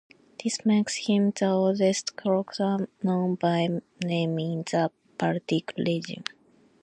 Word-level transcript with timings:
This 0.43 0.65
makes 0.65 1.05
him 1.05 1.29
the 1.29 1.49
oldest 1.51 2.15
clockmaker 2.15 2.89
known 3.03 3.35
by 3.35 3.67
name 4.03 4.39
in 4.39 4.63
the 4.63 4.89
Baltic 5.19 5.75
region. 5.77 6.23